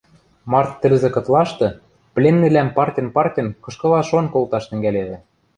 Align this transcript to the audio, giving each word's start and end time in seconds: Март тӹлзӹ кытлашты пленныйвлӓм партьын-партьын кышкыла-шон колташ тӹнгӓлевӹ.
Март 0.51 0.71
тӹлзӹ 0.81 1.09
кытлашты 1.15 1.67
пленныйвлӓм 2.15 2.69
партьын-партьын 2.77 3.47
кышкыла-шон 3.63 4.25
колташ 4.33 4.63
тӹнгӓлевӹ. 4.67 5.17